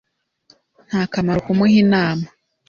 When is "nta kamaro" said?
0.87-1.39